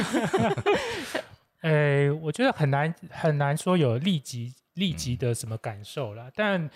[1.60, 4.54] 哎，我觉得很难很难说有立即。
[4.74, 6.30] 立即的什么感受了？
[6.34, 6.70] 但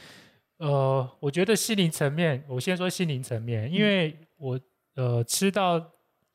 [0.58, 4.60] 呃，我觉得心灵层面，我先说心灵层面，因为我
[4.94, 5.92] 呃吃到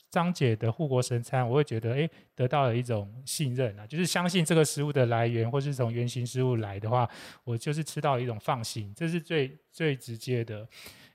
[0.09, 7.09] 张姐的护国神餐，我会觉得哎，得到了一种信任啊，就是相信这个食物的来源，或是从原型食物来的话，
[7.43, 10.67] 我就是吃到一种放心，这是最最直接的。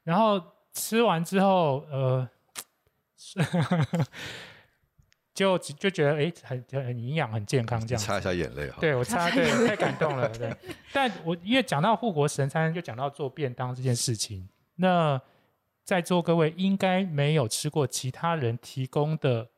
[0.04, 2.28] 然后吃完之后，呃。
[5.38, 8.02] 就就觉得哎，很很营养，很健康这样。
[8.02, 8.78] 擦一下眼泪哈。
[8.80, 10.28] 对我擦，对，太感动了。
[10.36, 10.52] 对，
[10.92, 14.48] 但我因为讲到护国神餐，就讲到做便当这件事情。
[14.74, 15.20] 那
[15.84, 19.48] 在座各位应该没有吃过其他人提供的，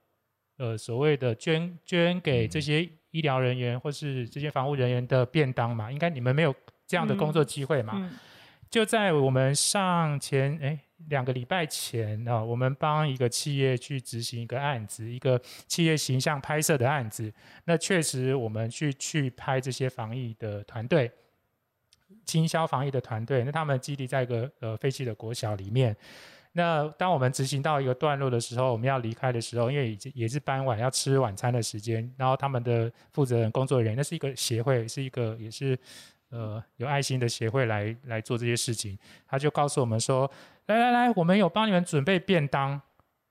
[0.58, 5.90] 呃，所谓的捐捐给这些医疗人员或是这些防护人员的便当嘛？
[5.90, 6.54] 应该你们没有
[6.86, 8.10] 这样的工作机会嘛？
[8.68, 10.78] 就在我们上前哎。
[11.08, 17.32] 两个礼拜前啊，我们帮一个企业去执行一个案子，一个企业形象拍摄的案子。
[17.64, 21.10] 那确实，我们去去拍这些防疫的团队，
[22.24, 23.42] 经销防疫的团队。
[23.44, 25.96] 那他们基地在一个呃废弃的国小里面。
[26.52, 35.78] 那当我们执行到一个段落的时候，我们要离开的时候，因为已经也是傍晚要吃晚餐的时间，然后他们的负责人、工作人员，那是一个协会，是一个也是
[36.30, 40.30] 呃有爱心的协会来来做这些事情，他就告诉我们说
[40.66, 42.80] ：“来来来，我们有帮你们准备便当。”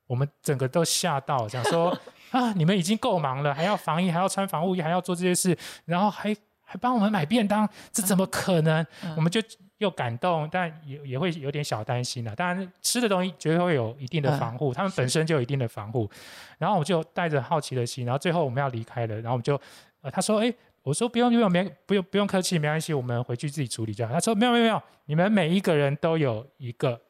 [0.08, 1.96] 我们整个都吓到，想说
[2.32, 8.84] 啊，你们已经够忙了，还要防疫，还要穿防护衣，还要做这些事，然后还还帮我们买便当，这怎么可能？
[9.16, 9.40] 我们就
[9.78, 12.36] 又感动，但也也会有点小担心了。
[12.36, 16.10] 当然，吃的东西绝对会有一定的防护，他们本身就有一定的防护。
[16.58, 19.62] 然后我就带着好奇的心，然后最后我们要离开了，然后我们就
[20.02, 20.52] 呃，他说，哎，
[20.84, 24.14] 我说不用不用没不用不用客气，没关系，我们回去自己处理就好。
[24.14, 27.02] 他说没有没有没有，你们每一个人都有一个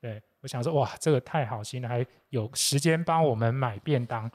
[0.00, 0.22] 对。
[0.40, 4.30] 我想说，哇，这个太好心了，还有时间帮我们买便当。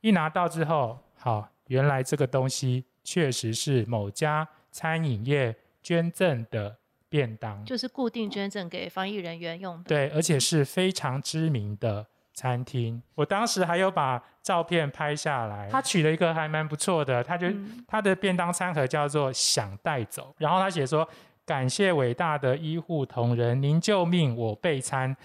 [0.00, 6.78] 一拿到之后，好，原来这个东西确实是某家餐饮业捐赠的
[7.10, 9.82] 便当，就是固定捐赠给防疫人员用。
[9.82, 13.02] 对，而且是非常知名的餐厅。
[13.16, 15.68] 我当时还有把照片拍下来。
[15.68, 17.48] 他取了一个还蛮不错的，他就
[17.88, 21.08] 他的便当餐盒叫做“想带走”，然后他写说。
[21.46, 25.16] 感谢伟大的医护同仁，您救命，我备餐。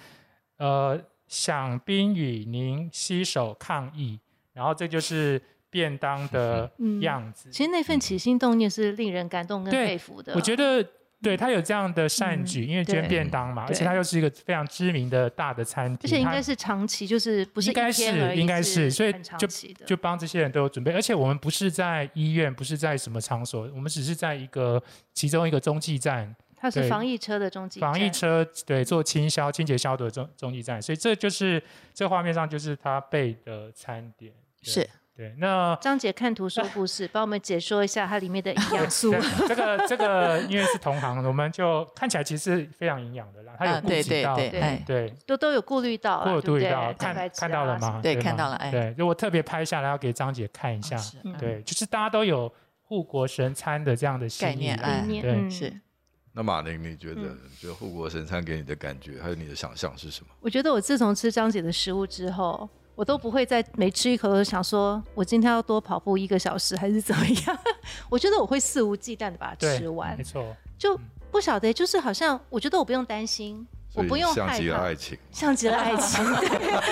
[0.57, 0.95] 呃，
[1.27, 4.19] 想冰与您携手抗疫，
[4.53, 7.49] 然后这就是便当的样子。
[7.49, 10.35] 其实那份起心动念是令人感动跟佩服的。
[10.35, 10.87] 我觉得。
[11.21, 19.47] 对他有这样的善举，因为捐便当嘛，而且他又是一个非常知名的大的餐厅，而且应该是长期，就是不是应该是应该是，所以就
[19.85, 24.81] 就帮这些人都有准备，而且我们不是在医院，不是在什么场所，我们只是在一个
[25.13, 31.61] 其中一个中继站，它是防疫车的中继防疫车对做清消清洁消毒的中中继站，所以这就是
[31.93, 34.33] 这画面上就是他备的餐点。
[34.63, 34.89] 是。
[35.21, 39.13] 对，那张姐看图说故事， 帮我们解说一下它里面的营养素。
[39.47, 43.53] 这个这个因为是同行，我们就看起来其实非常营养的啦。
[43.55, 47.99] 它有顾及到，对对，都都有顾虑到，都有顾虑到，看看到了吗？
[48.01, 48.55] 对，看到了。
[48.55, 50.97] 哎，对，就我特别拍下来要给张姐看一下。
[51.37, 54.75] 对，就是大家都有护国神餐的这样的概念，
[55.21, 55.71] 对，是。
[56.33, 57.21] 那马玲，你觉得，
[57.59, 60.31] 觉得护国神餐给你的感觉，还有你的想象是什么？
[60.39, 62.67] 我觉得我自从吃张姐的食物之后。
[62.95, 67.59] 我都不会再每吃一口都想说，我今天要多跑步一个小时还是怎么样？
[68.09, 70.99] 我觉得我会肆无忌惮的把它吃完，没错，就
[71.31, 76.23] 不晓得，就是好像我觉得我不用担心，我不用像极了爱情，像极了爱情，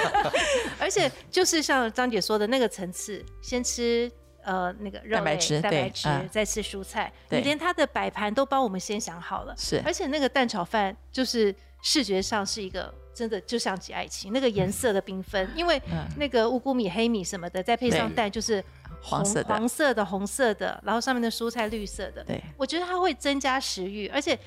[0.79, 4.09] 而且就是像张姐说的那个层次，先吃
[4.43, 12.91] 呃那个蛋白质，蛋白质，再吃蔬菜，你连它的摆盘都帮我们先想好了，是，而且那个蛋炒饭就是视觉上是一个。
[13.19, 15.81] 真的就像极爱情，那个颜色的缤纷，因为
[16.15, 18.63] 那个乌骨米、黑米什么的，再配上蛋，就是
[19.01, 22.23] 黄色的、黄色的、红色的，然后上面的蔬菜绿色的。
[22.23, 24.39] 对，我觉得它会增加食欲，而且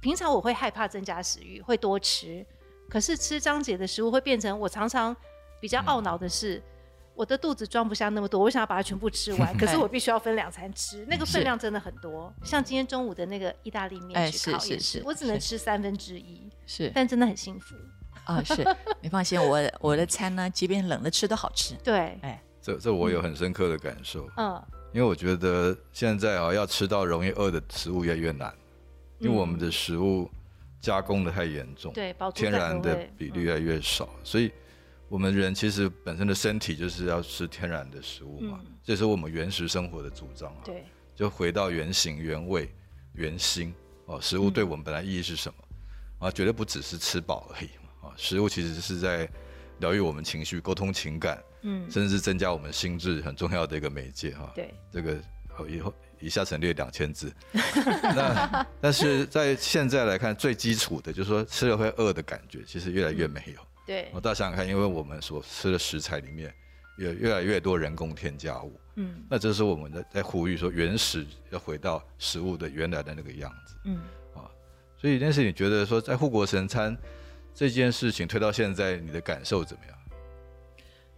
[0.00, 2.42] 平常我会害怕增加食欲，会多吃。
[2.88, 5.14] 可是吃张姐的食物会变成我常常
[5.60, 6.62] 比较懊恼的是。
[7.16, 12.34] 我的肚子装不下那么多，我想要把它全部吃完， 可是我必须要分两餐吃，那个分量真的很多。
[12.42, 17.76] 像今天中午的那个意大利面去烤也是，我只能吃三分之一，是，但真的很幸福。
[18.24, 18.66] 啊，是
[19.00, 21.74] 你放心，我我的餐呢，即便冷了吃都好吃。
[21.84, 24.28] 对，哎，这这我有很深刻的感受。
[24.36, 28.54] 嗯，因为我觉得现在啊，要吃到容易饿的食物越来越难，
[29.18, 30.30] 因为我们的食物
[30.80, 34.50] 加工的太严重，对，天然的比例越来越少，所以
[35.08, 40.62] 我们人其实本身的身体就是要吃天然的食物嘛，这是我们原始生活的主张啊。
[40.64, 40.84] 对，
[41.14, 42.74] 就回到原形、原味、
[43.12, 43.74] 原心
[44.06, 46.30] 哦，食物对我们本来意义是什么啊？
[46.30, 47.68] 绝对不只是吃饱而已。
[48.16, 49.28] 食物其实是在
[49.80, 54.52] 疗愈我们情绪、沟通情感，嗯，甚至是增加我们心智很重要的一个媒介哈。
[54.54, 55.16] 对， 这个
[55.68, 57.32] 以后以下省略两千字。
[58.14, 63.60] 那但是在现在来看，最基础的就是说吃了会饿的感觉，其实越来越没有。
[63.84, 66.54] 对，我大家想想看，因为我们所吃的食材里面
[66.96, 73.96] 越越来越多人工添加物，嗯，那这是我们在在呼吁说原始要回到食物的原来的那个样子，嗯
[74.34, 74.48] 啊，
[74.96, 76.96] 所以但是你觉得说在护国神餐。
[77.54, 79.98] 这件事情推到现在，你的感受怎么样？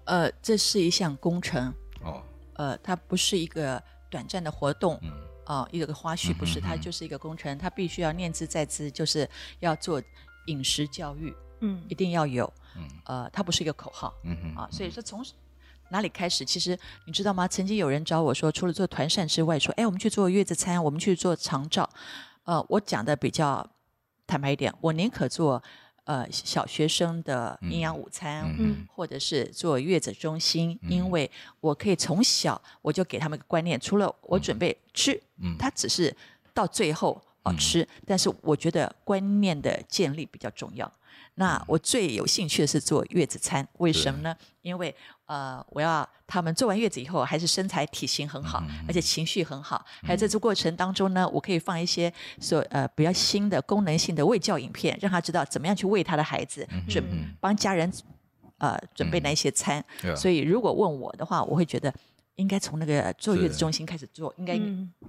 [0.05, 1.72] 呃，这是一项工程
[2.03, 2.22] 哦。
[2.55, 5.11] 呃，它不是一个短暂的活动，嗯，
[5.44, 9.29] 啊，一个花絮不是，它就是一个工程，它必须要念兹在兹，就是
[9.61, 10.01] 要做
[10.46, 15.25] 饮食教育，嗯，一定要有，嗯，呃，它不是一个口号，嗯嗯，啊，所以说从
[15.88, 16.44] 哪里开始？
[16.44, 17.49] 其实你知道吗？
[17.49, 21.88] 曾经有人找我说，除了做团膳之外，说，哎，我们去做月子餐，我们去做长照，
[22.44, 23.68] 呃，我讲的比较
[24.27, 25.62] 坦白一点，我宁可做。
[26.07, 28.49] 呃，小学生的营养午餐，
[28.95, 31.29] 或者是做月子中心，因为
[31.61, 35.21] 我可以从小我就给他们个观念，除了我准备吃，
[35.59, 36.16] 他只是
[36.55, 40.90] 到最后哦吃，但是我觉得观念的建立比较重要。
[41.35, 44.37] 那我最有兴趣的是做月子餐，为什么呢？
[44.62, 44.95] 因为
[45.27, 49.85] 呃，我要他们做完月子以后，还是身材体型很好，而且情绪很好。
[50.03, 57.05] 还有在这过程当中呢，我可以放一些所呃比较新的功能性的喂教影片，让他知道怎么样去喂他的孩子，准
[57.41, 57.93] 帮家人
[58.59, 59.85] 呃准备那一些餐。
[60.15, 61.93] 所以如果问我的话，我会觉得
[62.37, 64.55] 应该从那个坐月子中心开始做，应该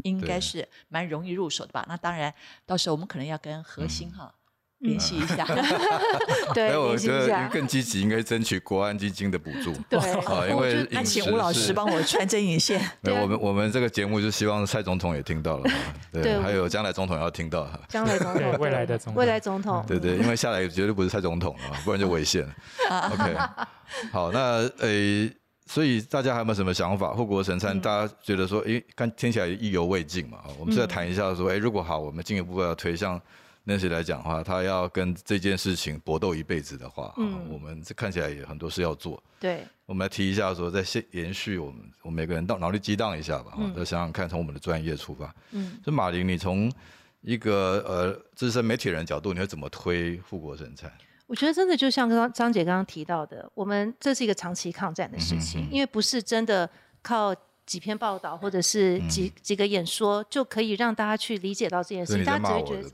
[0.03, 1.86] 应该是蛮容易入手的吧。
[1.88, 2.34] 那当然，
[2.65, 4.34] 到时候我们可能要跟核心哈。
[4.79, 5.43] 联系一下，
[6.53, 9.73] 对，我觉得更积极，应该争取国安基金的补助。
[9.89, 12.79] 对，啊，因为那请吴老师帮我穿针引线。
[13.01, 15.71] 对，我们我们这个节目就希望蔡总统也听到了，
[16.11, 22.43] 对，还有将来总统要听到，将来总统，未来的总未来总统，对对，因为下来绝对不是蔡总统了，不然就违宪。
[22.87, 23.35] OK，
[24.11, 25.27] 好，那呃，
[25.65, 27.13] 所以大家还有没有什么想法？
[27.13, 30.37] 护国神山，大家觉得说，哎，看听起来意犹未尽嘛？
[30.59, 33.19] 我们再谈一下说，哎，如果好，我们进一步要推向。
[33.69, 39.21] 那谁来讲话，他要跟这件事情搏斗一辈子的话，嗯，我们这看起来也很多事要做。
[39.41, 45.36] 对，我们来提一下说，在现延续我们，我们每个人到脑力激荡一下吧，再想想看，从我们的专业出发。
[45.51, 46.71] 嗯，就马林，你从
[47.19, 50.89] 一个呃资深媒体人角度，你会怎么推富国生产？
[51.25, 56.69] 我觉得真的就像刚张姐刚刚提到的，我们这是一个长期抗战的事情，因为不是真的
[57.01, 57.36] 靠。
[57.67, 62.89] 几篇报道或者是几几个演说就可以让大家去理解到这件事，大家只会觉得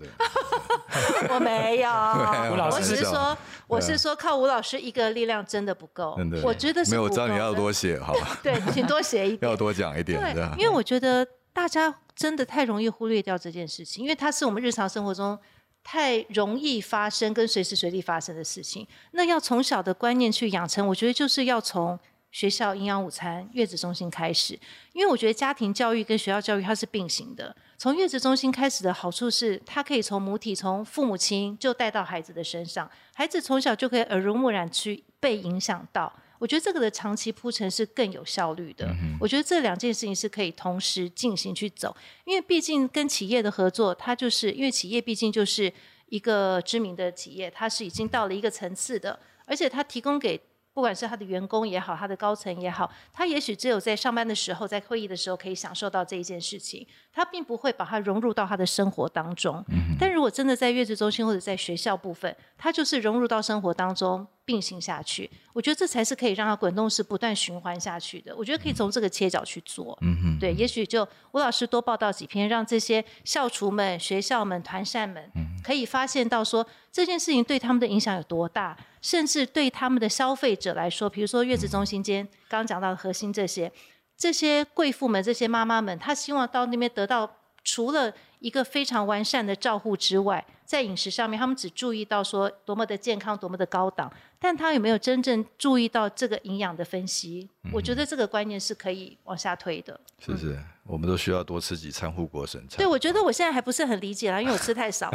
[1.34, 1.90] 我没有，
[2.66, 8.38] 我只是说我是说靠吴老师一个力量真的不够，我觉得是没有，我知道你要多写，好吧？
[8.42, 15.38] 对，请多写一点，要多讲一点，对，因为我觉得大家真的太容易忽略掉这件事情，因为它是我们日常生活中
[15.84, 18.88] 太容易发生跟随时随地发生的事情。
[19.12, 22.00] 那要从小的观念去养成，我觉得就是要从。
[22.34, 24.60] 学校营养午餐、月子中心开始，
[24.92, 27.56] 因为我觉得家庭教育跟学校教育它是并行的。
[27.78, 36.12] 从月子中心开始的好处是，它可以从母体、从父母亲就带到孩子的身上，孩子从小就可以耳濡目染去被影响到。
[36.40, 38.90] 我觉得这个的长期铺陈是更有效率的。
[39.20, 45.72] 我觉得这两件事情是可以同时进行去走，因为毕竟跟企业的合作，它就是因为企业毕竟就是
[46.08, 50.42] 一个知名的企业，它是已经到了一个层次的，而且它提供给。
[50.74, 59.64] 不管是他的员工也好，他的高层也好，他也许只有在上班的时候，在会议的时候可以享受到这一件事情，他并不会把它融入到他的生活当中。
[60.00, 64.26] 但如果真的在月子中心或者在学校部分，他就是融入到生活当中。
[64.46, 68.36] 并行下去，我觉得这才是可以让它滚动式不断循环下去的。
[68.36, 69.98] 我觉得可以从这个切角去做。
[70.02, 75.32] 嗯哼，对，也许就吴老师多报道几篇，让这些校厨们、学校们、团扇们，
[75.64, 83.72] 可以发现到说这件事情对他们的影响有多大，甚至对他们的消费者来说，比如说月子中心间刚刚讲到的核心这些，
[84.18, 88.14] 这些贵妇们、这些妈妈们，她希望到那边得到除了。
[88.44, 97.50] 一个非常完善的照护之外，在饮食上面，他们只注意到说多么的健康，多么的高档，但他有没有真正注意到这个营养的分析？
[97.72, 99.98] 我觉得这个观念是可以往下推的。
[100.20, 102.80] 是是，我们都需要多吃几餐护国神餐。
[102.80, 105.10] 对，我觉得我现在还不是很理解啦，因为我吃太少。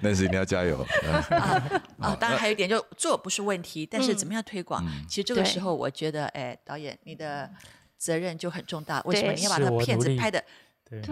[0.00, 0.84] 那是一定要加油
[2.00, 2.16] 啊！
[2.18, 4.84] 当然还有一点，就做不是问题，但是怎么样推广？
[5.08, 7.48] 其实这个时候，我觉得，哎，导演，你的
[7.96, 9.00] 责任就很重大。
[9.02, 10.42] 为什么你要把那片子拍的？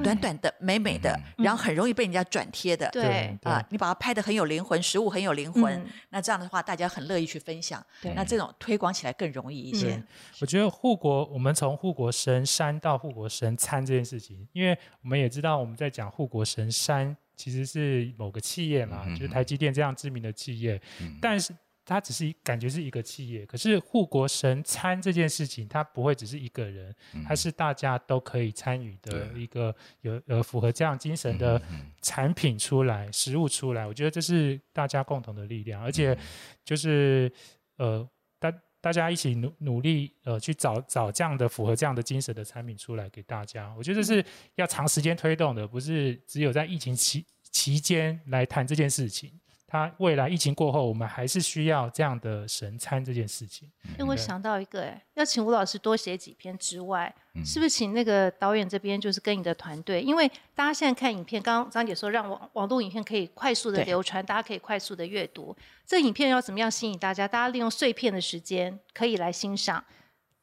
[0.03, 3.37] 短短的、美美的，然后很容易被人家转贴的，对。
[3.43, 10.03] 啊，你把它拍的很有灵魂，食物很有灵魂，那这样的话，大家很乐意去分享，那这种推广起来更容易一些。
[10.41, 20.81] 我觉得护国，我们从护国神山到护国神餐这件事情，因为我们也知道我们在讲护国神山其实是某个企业嘛，就是台积电这样知名的企业，
[21.21, 21.55] 但是。
[21.85, 26.95] 它只是感觉是一个企业，可是护国神餐这件事情，它不会只是一个人，
[27.27, 31.61] 它是大家都可以参与的一个有呃符合这样精神的
[32.01, 36.17] 产品出来，食物出来，我觉得这是大家共同的力量，而且
[36.65, 37.31] 就是
[37.79, 49.33] 呃大大家一起努努力呃去找找这样的符合这样的精神的产品出来给大家，我觉得是要长时间推动的，不是只有在疫情期期间来谈这件事情。
[49.73, 53.67] 他未来疫情过后，我们还是需要这样的神餐这件事情。
[53.99, 57.11] 因为我想到一个，哎，要请吴老师多写几篇之外，
[57.43, 60.03] 是不是请那个导演这边就是跟你的团队？
[60.03, 65.57] 因为大家现在看影片，刚刚张姐说让网网络影片可以快速的流传，大家可以快速的阅读。
[65.87, 67.27] 这影片要怎么样吸引大家？
[67.27, 69.83] 大家利用碎片的时间可以来欣赏，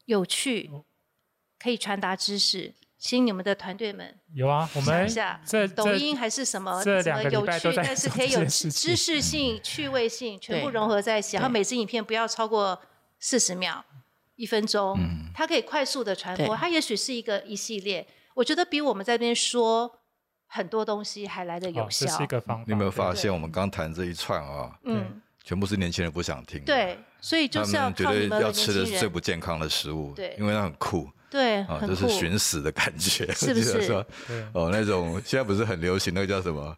[0.06, 0.72] 有趣，
[1.60, 2.74] 可以传达知识。
[3.00, 5.10] 请你们的团队们有啊，我们
[5.46, 11.38] 这抖音还是什么什么有趣，但是可以有知识性、趣味性全部融合在一起。
[11.38, 12.78] 然后每支影片不要超过
[13.18, 13.84] 四十秒、
[14.36, 15.00] 一分钟，
[15.34, 16.54] 它可以快速的传播。
[16.58, 19.90] 它也许是一个一系列，我觉得比我们在那边说
[20.46, 22.18] 很多东西还来得有哦这效。
[22.18, 22.64] 是一个方法。
[22.68, 33.92] 你有没有发对现我们刚谈这一串啊，嗯，全部是年轻人不想听的，对，所以就是要们觉得靠你们要吃的是最，不健康的食物，对因为它很酷对，啊，就是，寻死的感觉，是不是
[34.54, 36.76] 哦，那种现在不是很流行那个叫什么？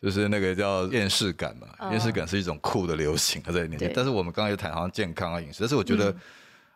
[0.00, 3.88] 就是那个叫厌世感嘛，嗯厌世感是一种酷的流行，在年纪。
[3.94, 6.16] 但是我们刚刚也谈好像健康啊饮食，但是我觉得，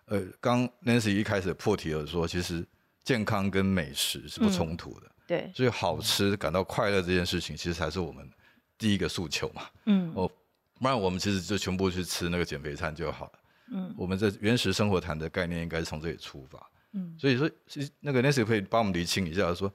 [0.05, 2.65] 呃，刚 Nancy 一开始破题了说，其实
[3.03, 8.31] 健康跟美食是不冲突的，对，所以好吃感到快乐这件事情，其实才是我们
[8.79, 9.63] 第一个诉求嘛。
[9.87, 10.31] 嗯哦，
[10.79, 13.33] 不然我们其实就全部去吃那个减肥餐就好了。
[13.73, 16.65] 嗯我们这原始生活谈的概念应该是从这里出发。
[16.93, 19.73] 嗯，所以说，其实那个 Nancy 可以帮我们厘清一下，说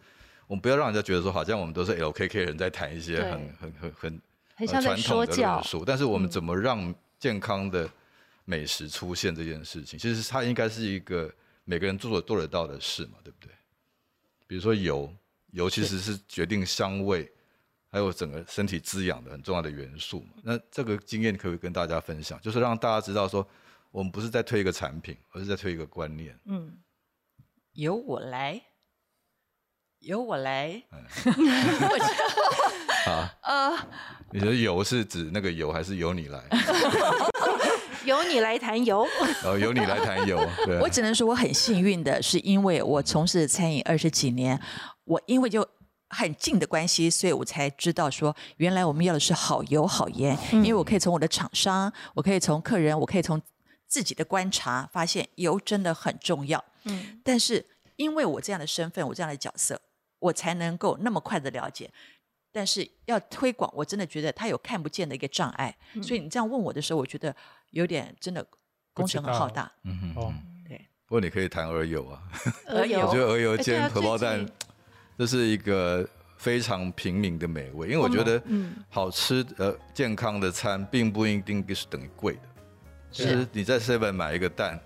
[0.47, 4.21] 我们不要让人家觉得说，好像我们都是 LKK 人在谈一些很很很
[4.55, 7.89] 很传统的说教论，述，但是我们嗯怎么让健康的
[8.45, 11.31] 美食出现这件事情，其实它应该是一个
[11.63, 13.51] 每个人做得做得到的事嘛，对不对？
[14.47, 15.13] 比如说油，
[15.51, 17.31] 油其实是决定香味，
[17.89, 20.33] 还有整个身体滋养的很重要的元素嘛。
[20.43, 23.47] 那这个经验可以跟大家分享，就是让大家知道说，
[23.91, 26.37] 我们不是在推一个产品，而是在推一个观念。
[26.45, 26.73] 嗯，
[27.73, 28.61] 由我来，
[29.99, 30.83] 由我来。
[33.07, 33.77] 啊，呃，
[34.31, 36.43] 你觉得油是指那个油，还是由你来？
[38.05, 39.07] 由你来谈油，
[39.45, 44.59] 哦由你来谈油，对我只能说我很幸运的是，因为我从事餐饮二十几年，
[45.03, 45.67] 我因为就
[46.09, 50.37] 很近的关系，所以我才知道说，原来我们要的是好油好盐。
[50.51, 53.39] 因为我可以从我的厂商，我可以从客人，我可以从
[53.87, 56.63] 自己的观察，发现油真的很重要。
[56.83, 57.65] 嗯，但是
[57.95, 59.79] 因为我这样的身份，我这样的角色，
[60.19, 61.89] 我才能够那么快的了解。
[62.53, 65.73] 但是要推广，我真的觉得它有看不见的一个障碍。
[66.03, 67.33] 所以你这样问我的时候，我觉得
[67.69, 68.45] 有点真的
[68.93, 69.71] 工程很浩大。
[69.83, 70.13] 嗯哼。
[70.21, 70.33] 哦，
[70.67, 72.21] 对，不过你可以谈鹅油啊，
[72.67, 74.45] 鹅油，我觉得鹅油煎啊荷包蛋，
[75.17, 76.05] 这是一个
[76.35, 78.75] 非常平民的美味，因为我觉得嗯。
[78.89, 82.41] 好吃呃健康的餐并不一定是等于贵的。
[83.11, 83.29] 其是。
[83.29, 84.77] 实你在 seven 买一个蛋，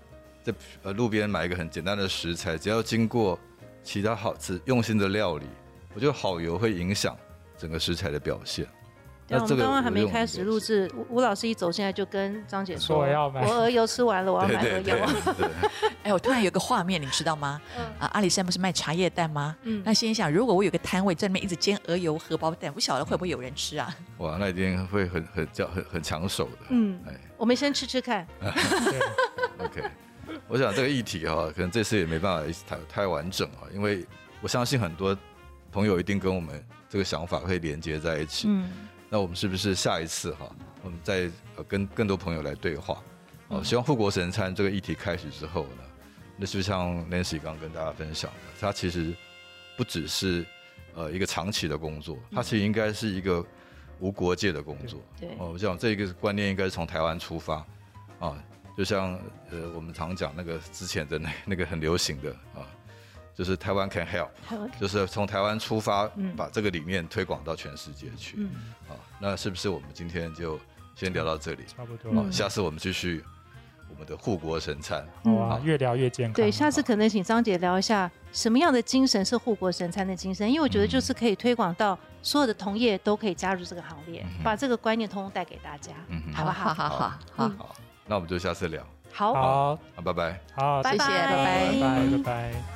[0.46, 3.36] 在呃路边买一个很简单的食材，只要经过
[3.82, 5.46] 其他好吃用心的料理，
[5.92, 7.16] 我觉得好油会影响
[7.58, 8.64] 整个食材的表现。
[9.28, 15.06] 对，我们刚刚还没开始录制，吴吴老师一走进来就跟张姐说，我要买我鹅油吃完了，我要对买鹅油。
[16.04, 17.60] 哎，我突然有个画面，你知道吗？
[17.76, 19.56] 嗯啊，阿里山不是卖茶叶蛋吗？
[19.64, 23.92] 嗯那心想，如果我有个摊位在那边一直煎鹅油荷包蛋，不晓得会不会有人吃啊？
[24.18, 26.58] 哇，那一定会很很叫很很抢手的。
[26.68, 28.24] 嗯哎，我们先吃吃看。
[28.40, 29.82] 对，OK，
[30.48, 34.06] 我想这个议题哈，可能这次也没办法谈太完整啊，因为
[34.40, 35.16] 我相信很多
[35.72, 38.48] 朋友一定跟我们这个想法会连接在一起。
[38.48, 38.70] 嗯
[39.08, 40.50] 那我们是不是下一次哈，
[40.82, 43.00] 我们再呃跟更多朋友来对话？
[43.46, 45.84] 哦，希望护国神餐这个议题开始之后呢，
[46.36, 49.14] 那就像 Nancy 刚刚跟大家分享的，它其实
[49.76, 50.44] 不只是
[50.94, 53.46] 呃一个长期的工作，它其实应该是一个
[54.00, 55.00] 无国界的工作。
[55.20, 57.64] 对哦，我想这个观念应该是从台湾出发
[58.18, 58.36] 啊，
[58.76, 59.18] 就像
[59.50, 62.60] 呃我们常讲那个之前的那那个很流行的啊，
[63.34, 64.28] 就是台湾 can help，
[64.78, 68.36] 就是从台湾出发，嗯把这个理念推广到全世界去。
[68.38, 68.50] 嗯，
[68.86, 70.60] 好，那是不是我们今天就
[70.94, 71.64] 先聊到这里？
[71.66, 72.12] 差不多。
[72.12, 73.24] 好，下次我们继续
[73.88, 75.06] 我们的护国神餐。
[75.24, 76.34] 好啊，越聊越健康。
[76.34, 85.92] 对，下次可能请张姐聊一下什么样的精神是护国神餐的精神，因为我觉得就是可以推广到所有的同业都可以加入这个行列，嗯把这个观念通通带给大家。
[86.08, 88.82] 嗯不好好好好好，嗯好，那我们就下次聊。
[89.12, 90.40] 好，好好，拜拜。
[90.54, 92.75] 好，谢谢，拜拜拜拜拜拜拜。